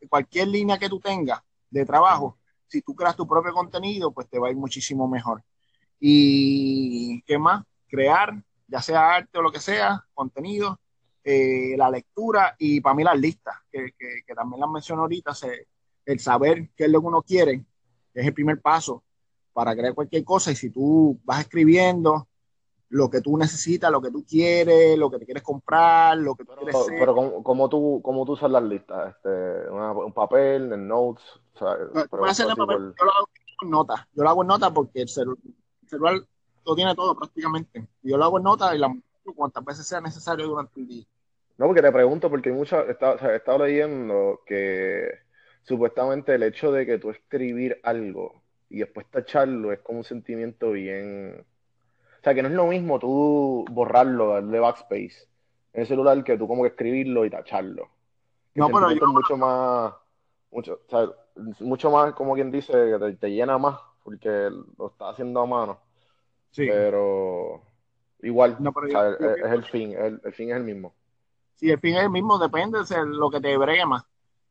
[0.08, 4.38] cualquier línea que tú tengas de trabajo, si tú creas tu propio contenido, pues te
[4.38, 5.42] va a ir muchísimo mejor.
[6.00, 10.80] Y qué más, crear, ya sea arte o lo que sea, contenido,
[11.28, 15.32] eh, la lectura y para mí las listas, que, que, también las menciono ahorita,
[16.04, 17.64] el saber qué es lo que uno quiere,
[18.14, 19.02] es el primer paso
[19.52, 20.52] para crear cualquier cosa.
[20.52, 22.28] Y si tú vas escribiendo
[22.90, 26.44] lo que tú necesitas, lo que tú quieres, lo que te quieres comprar, lo que
[26.44, 29.16] tú pero, quieres Pero ¿cómo, tú, cómo tú usas las listas?
[29.16, 31.24] Este, un papel, en notes.
[31.54, 33.28] O sea, yo lo hago
[33.62, 34.00] en notas.
[34.12, 36.22] Yo lo hago en notas porque el celular,
[36.64, 37.88] lo tiene todo prácticamente.
[38.02, 38.94] Yo lo hago en notas y la
[39.34, 41.04] cuantas veces sea necesario durante el día.
[41.58, 45.08] No, porque te pregunto, porque mucha, he estado leyendo que
[45.62, 50.72] supuestamente el hecho de que tú escribir algo y después tacharlo es como un sentimiento
[50.72, 51.44] bien...
[52.20, 55.28] O sea, que no es lo mismo tú borrarlo, darle backspace
[55.72, 57.88] en el celular que tú como que escribirlo y tacharlo.
[58.54, 59.06] no, pero yo...
[59.06, 59.94] mucho más,
[60.50, 61.08] mucho, o sea,
[61.60, 65.80] mucho más, como quien dice, que te, llena más porque lo estás haciendo a mano.
[66.50, 66.66] Sí.
[66.66, 67.62] Pero
[68.22, 68.56] igual,
[68.88, 70.94] es, el fin, el, fin es el mismo.
[71.56, 74.04] Sí, el fin es el mismo, depende de lo que te bregue más.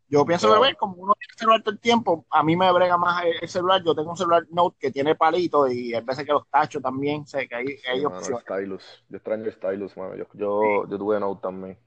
[0.08, 2.98] Yo pienso que ver, como uno tiene celular todo el tiempo, a mí me brega
[2.98, 3.82] más el, celular.
[3.84, 7.26] Yo tengo un celular Note que tiene palito y a veces que los tacho también.
[7.26, 8.04] Sé que hay, hay
[8.41, 9.04] Stylus.
[9.10, 10.15] Yo extraño el Stylus, mano.
[10.15, 11.78] Yo, yo, yo, tuve Note también.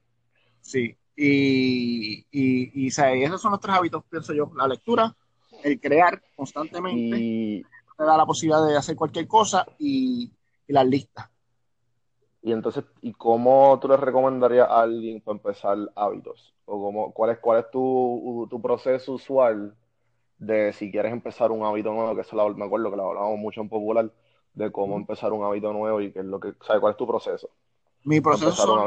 [0.61, 4.51] Sí, y, y, y esos son los tres hábitos, pienso yo.
[4.57, 5.15] La lectura,
[5.63, 7.63] el crear constantemente, y...
[7.97, 10.31] te da la posibilidad de hacer cualquier cosa y,
[10.67, 11.31] y las listas.
[12.41, 16.55] Y entonces, ¿y cómo tú le recomendarías a alguien para empezar hábitos?
[16.67, 19.75] ¿O cómo, cuál es, cuál es tu, tu proceso usual
[20.39, 22.15] de si quieres empezar un hábito nuevo?
[22.15, 24.11] Que eso lo, me acuerdo que lo hablábamos mucho en popular,
[24.55, 26.81] de cómo empezar un hábito nuevo y qué es lo que, ¿sabes?
[26.81, 27.51] ¿Cuál es tu proceso?
[28.05, 28.87] Mi proceso,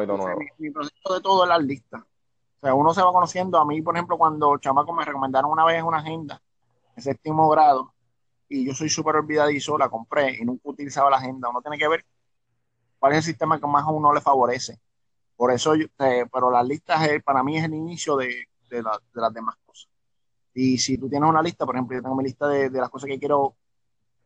[0.58, 2.02] Mi, proceso de todo es las listas.
[2.02, 3.58] O sea, uno se va conociendo.
[3.58, 6.42] A mí, por ejemplo, cuando chamaco me recomendaron una vez una agenda
[6.96, 7.94] en séptimo grado,
[8.48, 11.50] y yo soy súper olvidadizo, la compré y nunca utilizaba la agenda.
[11.50, 12.06] Uno tiene que ver
[13.02, 14.80] cuál es el sistema que más a uno le favorece.
[15.36, 15.88] Por eso, eh,
[16.32, 19.90] pero las listas para mí es el inicio de, de, las demás cosas.
[20.54, 23.08] Y si tú tienes una lista, por ejemplo, yo tengo mi lista de, las cosas
[23.08, 23.56] que quiero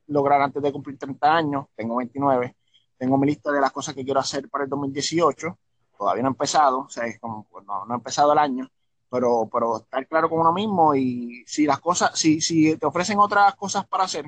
[0.07, 2.53] lograr antes de cumplir 30 años, tengo 29,
[2.97, 5.57] tengo mi lista de las cosas que quiero hacer para el 2018,
[5.97, 8.69] todavía no he empezado, o sea, es como, pues, no, no he empezado el año,
[9.09, 13.19] pero, pero estar claro con uno mismo y si las cosas, si, si te ofrecen
[13.19, 14.25] otras cosas para hacer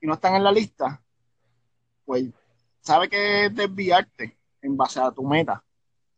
[0.00, 1.02] y no están en la lista,
[2.04, 2.26] pues
[2.88, 5.62] sabe que desviarte en base a tu meta.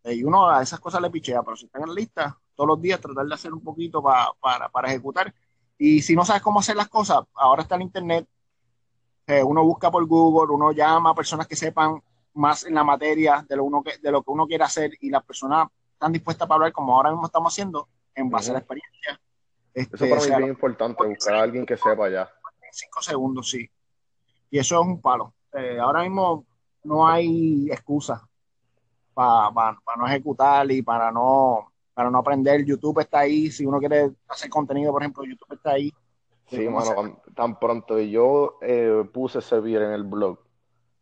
[0.05, 2.69] Eh, y uno a esas cosas le pichea, pero si están en la lista, todos
[2.69, 5.35] los días tratar de hacer un poquito para, para ejecutar.
[5.77, 8.25] Y si no sabes cómo hacer las cosas, ahora está el internet,
[9.27, 12.01] eh, uno busca por Google, uno llama a personas que sepan
[12.35, 15.11] más en la materia de lo, uno que, de lo que uno quiere hacer y
[15.11, 18.59] las personas están dispuestas para hablar como ahora mismo estamos haciendo en base a la
[18.61, 19.21] experiencia.
[19.75, 22.31] Este, eso para mí es bien importante, buscar a alguien que sepa ya.
[22.71, 23.69] Cinco segundos, sí.
[24.51, 25.35] Y eso es un palo.
[25.53, 26.47] Eh, ahora mismo
[26.85, 28.27] no hay excusa
[29.15, 32.65] para no ejecutar y para no, para no aprender.
[32.65, 33.51] YouTube está ahí.
[33.51, 35.93] Si uno quiere hacer contenido, por ejemplo, YouTube está ahí.
[36.47, 40.41] Sí, mano, tan pronto yo eh, puse servir en el blog,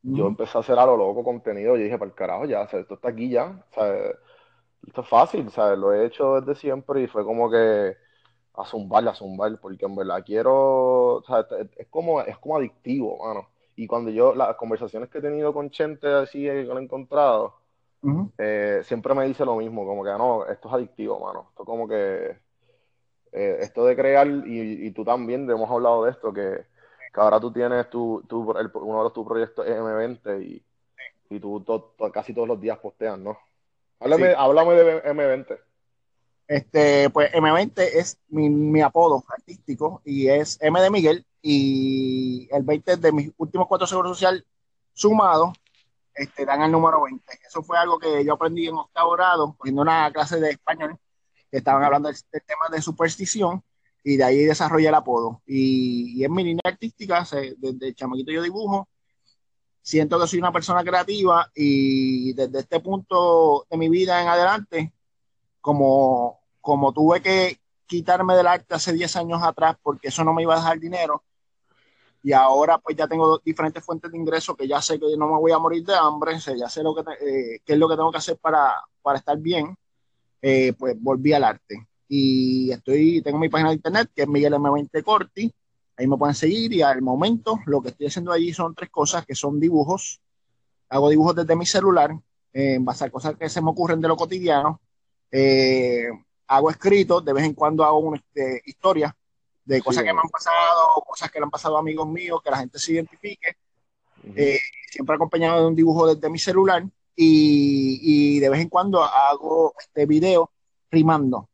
[0.02, 1.74] yo empecé a hacer a lo loco contenido.
[1.76, 3.64] Yo dije, para el carajo, ya, esto está aquí ya.
[4.86, 5.78] esto es fácil, ¿sabes?
[5.78, 7.96] Lo he hecho desde siempre y fue como que
[8.54, 11.22] a zumbar, a zumbar, porque en verdad quiero,
[11.76, 13.48] es como, es como adictivo, mano.
[13.78, 17.54] Y cuando yo, las conversaciones que he tenido con gente así que lo he encontrado,
[18.36, 21.46] eh, siempre me dice lo mismo, como que no, esto es adictivo, mano.
[21.50, 22.36] Esto como que,
[23.30, 26.66] eh, esto de crear, y, tú también, hemos hablado de esto, que,
[27.14, 30.64] ahora tú tienes tu, tu uno de tus proyectos M20 y,
[31.30, 31.64] y tú
[32.12, 33.38] casi todos los días posteas, ¿no?
[34.00, 35.58] Háblame, Háblame de M20.
[36.48, 42.96] Este, pues M20 es mi, apodo artístico y es M de Miguel y el 20
[42.96, 44.44] de mis últimos cuatro seguros sociales
[44.94, 45.52] sumados
[46.14, 47.22] este, dan el número 20.
[47.46, 50.98] Eso fue algo que yo aprendí en octavo grado, cogiendo una clase de español,
[51.50, 53.62] que estaban hablando del, tema de superstición,
[54.02, 55.42] y de ahí desarrollé el apodo.
[55.46, 57.26] Y, en mi línea artística,
[57.58, 58.88] desde chamaquito yo dibujo,
[59.82, 64.92] siento que soy una persona creativa y desde este punto de mi vida en adelante,
[65.60, 70.42] como, como tuve que quitarme del arte hace 10 años atrás porque eso no me
[70.42, 71.22] iba a dejar dinero,
[72.22, 75.38] y ahora pues ya tengo diferentes fuentes de ingresos que ya sé que no me
[75.38, 78.10] voy a morir de hambre, ya sé lo que eh, qué es lo que tengo
[78.10, 79.76] que hacer para, para estar bien,
[80.42, 81.86] eh, pues volví al arte.
[82.08, 85.52] Y estoy, tengo mi página de internet que es Miguel M20 Corti,
[85.96, 89.24] ahí me pueden seguir y al momento lo que estoy haciendo allí son tres cosas
[89.24, 90.20] que son dibujos,
[90.88, 92.12] hago dibujos desde mi celular,
[92.52, 94.80] eh, en base a cosas que se me ocurren de lo cotidiano,
[96.48, 99.14] hago escritos, de vez en cuando hago una este, historia
[99.64, 102.50] de cosas que me han pasado, cosas que le han pasado a amigos míos, que
[102.50, 103.56] la gente se identifique.
[104.34, 104.58] Eh,
[104.90, 106.84] siempre acompañado de un dibujo desde mi celular
[107.14, 110.50] y, de vez en cuando hago este video
[110.90, 111.48] rimando.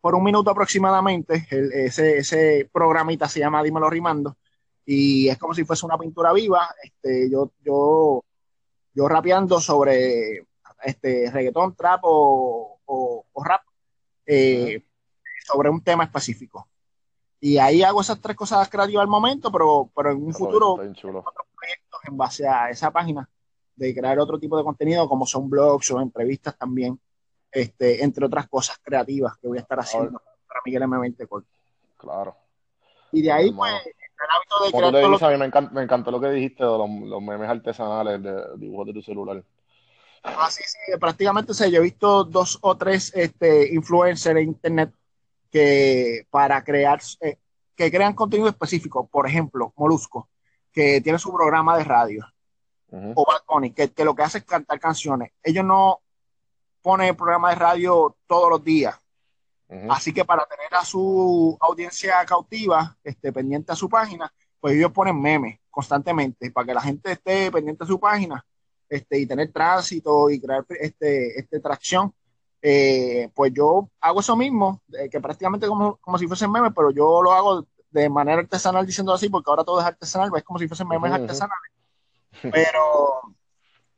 [0.00, 4.36] Por un minuto aproximadamente, ese, ese programita se llama Dímelo Rimando
[4.90, 6.74] y es como si fuese una pintura viva.
[6.82, 8.24] Este, yo, yo,
[8.94, 10.46] yo rapeando sobre
[10.82, 13.62] este reggaetón, trap o, rap
[14.28, 14.84] eh,
[15.44, 16.68] sobre un tema específico.
[17.40, 21.46] Y ahí hago esas tres cosas creativas al momento, pero, pero en un futuro otros
[21.56, 23.28] proyectos en base a esa página
[23.74, 27.00] de crear otro tipo de contenido, como son blogs o entrevistas también,
[27.50, 31.48] este, entre otras cosas creativas que voy a estar haciendo para Miguel M20 Corto.
[31.96, 32.36] Claro.
[33.12, 33.92] Y de ahí, pues, el
[34.30, 35.18] hábito de crear.
[35.18, 35.38] Todo lo...
[35.38, 39.02] me, me, encantó lo que dijiste de los, los memes artesanales de dibujos de tu
[39.02, 39.42] celular.
[40.22, 44.92] Ah, sí, sí, prácticamente, o yo he visto dos o tres este, influencers en internet
[45.50, 47.38] que para crear, eh,
[47.74, 50.28] que crean contenido específico, por ejemplo, Molusco,
[50.72, 52.26] que tiene su programa de radio,
[52.90, 55.32] o Bad que, que, lo que hace es cantar canciones.
[55.42, 56.00] Ellos no
[56.82, 58.98] ponen el programa de radio todos los días.
[59.90, 64.92] Así que para tener a su audiencia cautiva, este, pendiente a su página, pues ellos
[64.92, 68.44] ponen memes constantemente para que la gente esté pendiente a su página
[68.88, 72.12] este, y tener tránsito y crear este, este tracción.
[72.60, 77.22] Eh, pues yo hago eso mismo, que prácticamente como, como si fuesen memes, pero yo
[77.22, 80.66] lo hago de manera artesanal diciendo así, porque ahora todo es artesanal, es como si
[80.66, 81.72] fuesen memes artesanales,
[82.42, 83.20] pero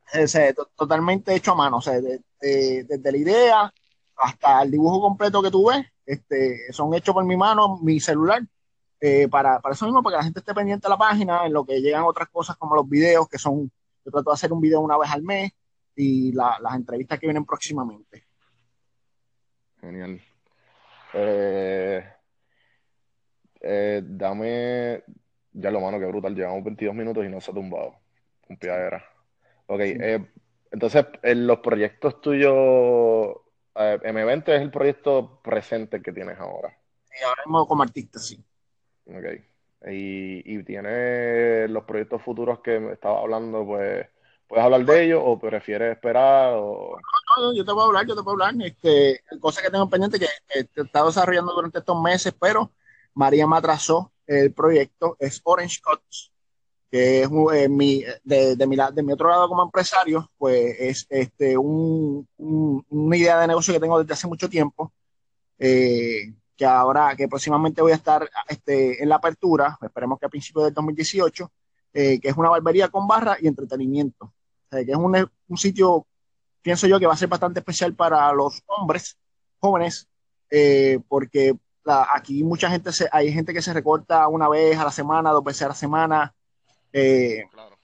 [0.75, 3.73] totalmente hecho a mano, o sea, desde la idea
[4.15, 8.41] hasta el dibujo completo que tú ves, este, son hechos por mi mano, mi celular,
[8.99, 11.53] eh, para, para eso mismo, para que la gente esté pendiente de la página, en
[11.53, 13.71] lo que llegan otras cosas como los videos, que son
[14.05, 15.51] yo trato de hacer un video una vez al mes
[15.95, 18.25] y las entrevistas que vienen próximamente.
[19.79, 20.21] Genial.
[21.13, 22.13] Eh,
[23.59, 25.03] eh, dame,
[25.51, 27.95] ya lo mano, que brutal, llevamos 22 minutos y no se ha tumbado.
[28.47, 29.03] Un piadera.
[29.67, 30.25] Ok, eh,
[30.71, 33.37] entonces, en los proyectos tuyos,
[33.75, 36.77] M20 es el proyecto presente que tienes ahora.
[37.05, 38.43] Sí, ahora mismo como artista, sí.
[39.05, 39.50] Ok.
[39.87, 44.05] Y, y tiene los proyectos futuros que me estaba hablando, pues,
[44.47, 46.53] ¿puedes hablar de ellos o prefieres esperar?
[46.55, 46.97] O...
[47.37, 48.53] No, no, yo te puedo hablar, yo te puedo hablar.
[48.63, 52.71] Este, cosas que tengo pendiente que, que he estado desarrollando durante estos meses, pero
[53.13, 56.31] María me atrasó el proyecto, es Orange Cuts,
[56.91, 61.07] que es eh, mi, de, de, mi, de mi otro lado como empresario, pues es
[61.09, 64.93] este, un, una idea de negocio que tengo desde hace mucho tiempo.
[65.57, 70.29] Eh, que ahora, que próximamente voy a estar este, en la apertura, esperemos que a
[70.29, 71.51] principios del 2018,
[71.91, 74.25] eh, que es una barbería con barra y entretenimiento.
[74.25, 76.05] O sea, que es un, un, sitio,
[76.61, 79.17] pienso yo, que va a ser bastante especial para los hombres
[79.57, 80.07] jóvenes,
[80.51, 84.83] eh, porque la, aquí mucha gente, se, hay gente que se recorta una vez a
[84.83, 86.35] la semana, dos veces a la semana,
[86.93, 87.75] eh, claro.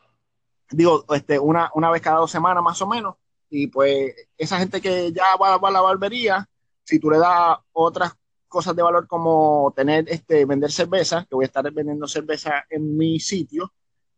[0.70, 3.16] digo, este, una, una vez cada dos semanas más o menos,
[3.50, 6.48] y pues esa gente que ya va, va a la barbería,
[6.84, 8.14] si tú le das otras
[8.48, 12.98] cosas de valor como tener, este, vender cerveza, que voy a estar vendiendo cerveza en
[12.98, 13.74] mi sitio.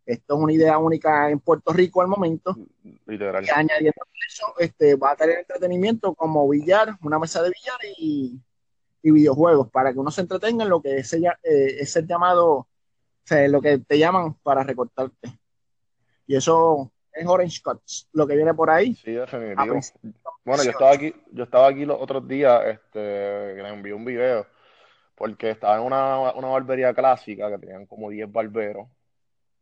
[0.06, 2.56] Esto es una idea única en Puerto Rico al momento.
[3.06, 3.46] Literal.
[3.46, 8.40] Y añadiendo eso, este, va a tener entretenimiento como billar, una mesa de billar y,
[9.04, 12.52] y videojuegos, para que uno se entretenga en lo que es, eh, es el llamado,
[12.52, 12.68] o
[13.24, 15.40] sea, lo que te llaman para recortarte.
[16.26, 18.96] Y eso es Orange Cuts, lo que viene por ahí.
[18.96, 19.80] Sí, definitivo.
[20.46, 23.00] Bueno, yo estaba aquí, yo estaba aquí los otros días, este,
[23.56, 24.48] que le envié un video,
[25.16, 28.88] porque estaba en una, una barbería clásica que tenían como 10 barberos.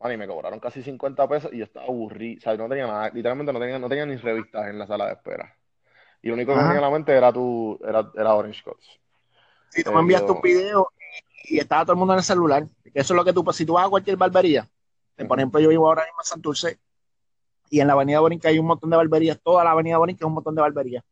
[0.04, 2.38] y me cobraron casi 50 pesos y yo estaba aburrido.
[2.38, 5.08] O sea, no tenía nada, literalmente no tenía, no tenía ni revistas en la sala
[5.08, 5.56] de espera.
[6.22, 9.00] Y lo único que tenía en la mente era tu, era, era Orange Cuts.
[9.70, 10.90] Sí, tú me enviaste un video
[11.44, 12.64] y, estaba todo el mundo en el celular.
[12.94, 14.68] Eso es lo que tú, si tú vas a cualquier barbería,
[15.28, 16.80] por ejemplo, yo vivo ahora mismo en Santurce,
[17.70, 20.28] y en la Avenida Borinca hay un montón de barberías, toda la Avenida Borinca es
[20.28, 21.04] un montón de barberías,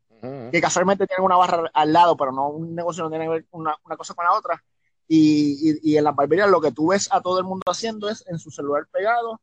[0.52, 3.46] que casualmente tienen una barra al lado, pero no un negocio no tiene que ver
[3.52, 4.64] una, una cosa con la otra.
[5.08, 8.10] Y, y, y, en las barberías lo que tú ves a todo el mundo haciendo
[8.10, 9.40] es en su celular pegado,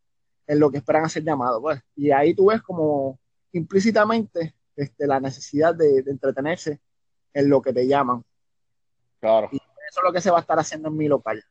[0.48, 1.60] en lo que esperan hacer llamado.
[1.60, 1.80] Pues.
[1.94, 3.20] Y ahí tú ves como
[3.52, 6.80] implícitamente este, la necesidad de, de entretenerse
[7.32, 8.24] en lo que te llaman.
[9.20, 9.48] Claro.
[9.52, 11.44] Y eso es lo que se va a estar haciendo en mi local.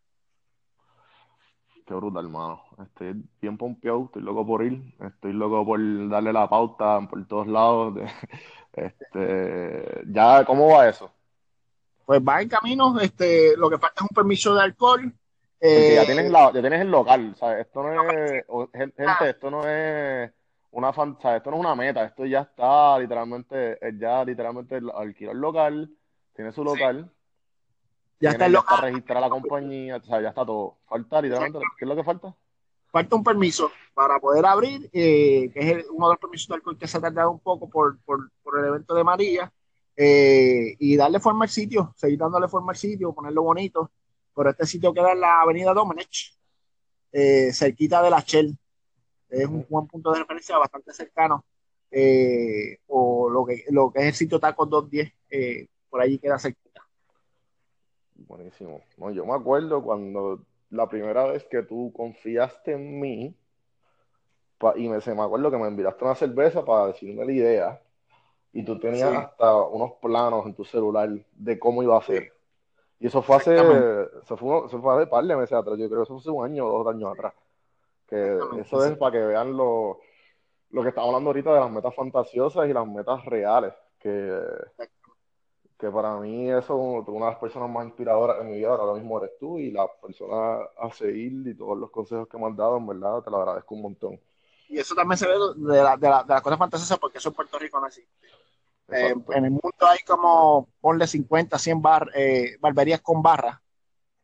[1.92, 2.64] Qué brutal, hermano.
[2.82, 5.78] Estoy bien pompeado, estoy loco por ir, estoy loco por
[6.08, 7.96] darle la pauta por todos lados.
[8.74, 11.12] Este, ya, ¿cómo va eso?
[12.06, 15.14] Pues va en camino, este, lo que falta es un permiso de alcohol.
[15.60, 17.66] Eh, ya, tienes la, ya tienes el local, ¿sabes?
[17.66, 20.32] Esto no es, gente, esto no es
[20.72, 25.40] una fan, esto no es una meta, esto ya está literalmente, ya literalmente alquiló el
[25.40, 25.90] local,
[26.34, 27.12] tiene su local.
[28.22, 28.80] Ya está el local.
[28.82, 30.78] registrar la compañía, o sea, ya está todo.
[30.88, 32.36] Falta literalmente, ¿qué es lo que falta?
[32.92, 36.78] Falta un permiso para poder abrir, eh, que es uno de los permisos de alcohol
[36.78, 39.52] que se ha tardado un poco por, por, por el evento de María,
[39.96, 43.92] eh, y darle forma al sitio, seguir dándole forma al sitio, ponerlo bonito.
[44.36, 46.34] Pero este sitio queda en la avenida Domenech,
[47.12, 48.58] eh, cerquita de la Shell.
[49.30, 51.46] Es un buen punto de referencia bastante cercano.
[51.90, 56.40] Eh, o lo que, lo que es el sitio Tacos 210, eh, por allí queda
[56.40, 56.71] cerquita.
[58.28, 58.82] Buenísimo.
[58.98, 63.36] No, yo me acuerdo cuando la primera vez que tú confiaste en mí,
[64.76, 67.82] y me, se me acuerdo que me enviaste una cerveza para decirme la idea
[68.54, 72.32] y tú tenías hasta unos planos en tu celular de cómo iba a ser.
[73.00, 76.00] Y eso fue hace, eso fue, eso fue hace par de meses atrás, yo creo
[76.00, 77.34] que eso fue hace un año o dos años atrás.
[78.08, 80.00] Que eso es para que vean lo,
[80.70, 83.74] lo que estamos hablando ahorita de las metas fantasiosas y las metas reales.
[83.98, 84.40] Que,
[85.82, 89.18] que para mí eso una de las personas más inspiradoras en mi vida ahora mismo
[89.18, 92.78] eres tú y la persona a seguir y todos los consejos que me has dado,
[92.78, 94.20] en verdad, te lo agradezco un montón.
[94.70, 97.30] Y eso también se ve de, la, de, la, de las cosas fantasiosas porque eso
[97.30, 98.28] en Puerto Rico no existe.
[98.90, 103.60] Eh, en el mundo hay como, ponle 50, 100 bar, eh, barberías con barra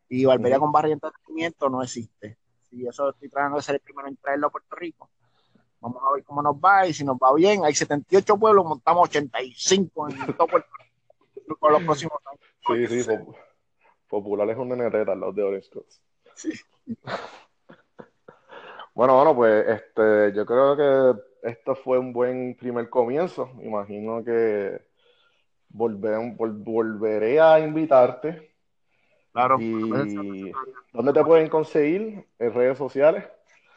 [0.08, 2.38] y barbería con barra y entretenimiento no existe.
[2.70, 5.10] Y eso estoy tratando de ser el primero en traerlo a Puerto Rico.
[5.80, 9.10] Vamos a ver cómo nos va y si nos va bien, hay 78 pueblos, montamos
[9.10, 10.87] 85 en todo Puerto Rico
[11.56, 12.88] por los próximos años.
[12.90, 13.10] Sí, sí,
[14.08, 15.70] populares un neneteta los de Orange
[16.36, 16.52] Sí.
[18.94, 23.52] bueno, bueno, pues este, yo creo que esto fue un buen primer comienzo.
[23.62, 24.88] Imagino que
[25.70, 28.56] volveré a invitarte.
[29.32, 29.58] Claro.
[29.60, 30.52] Y
[30.92, 32.26] ¿dónde te pueden conseguir?
[32.40, 33.24] ¿En redes sociales?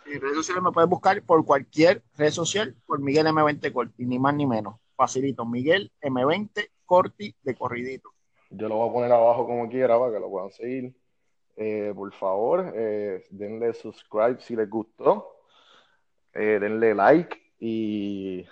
[0.07, 4.19] En redes sociales me puedes buscar por cualquier red social por Miguel M20 Corti, ni
[4.19, 4.77] más ni menos.
[4.97, 8.11] Facilito, Miguel M20 Corti de corridito.
[8.51, 10.93] Yo lo voy a poner abajo como quiera para que lo puedan seguir.
[11.55, 15.37] Eh, por favor, eh, denle subscribe si les gustó.
[16.35, 18.45] Eh, denle like y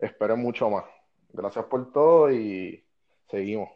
[0.00, 0.84] espero mucho más.
[1.32, 2.84] Gracias por todo y
[3.30, 3.68] seguimos.